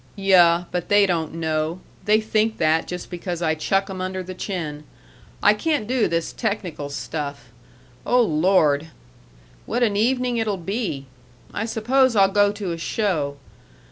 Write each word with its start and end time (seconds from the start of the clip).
"Yuh 0.15 0.65
but 0.71 0.89
they 0.89 1.05
don't 1.05 1.31
know. 1.31 1.79
They 2.05 2.19
think 2.19 2.57
that 2.57 2.87
just 2.87 3.11
because 3.11 3.43
I 3.43 3.53
chuck 3.53 3.87
'em 3.87 4.01
under 4.01 4.23
the 4.23 4.33
chin. 4.33 4.83
I 5.43 5.53
can't 5.53 5.85
do 5.85 6.07
this 6.07 6.33
technical 6.33 6.89
stuff.... 6.89 7.51
Oh, 8.03 8.23
Lord! 8.23 8.87
what 9.67 9.83
an 9.83 9.95
evening 9.95 10.37
it'll 10.37 10.57
be!... 10.57 11.05
I 11.53 11.65
suppose 11.67 12.15
I'll 12.15 12.29
go 12.31 12.51
to 12.51 12.71
a 12.71 12.79
show. 12.79 13.37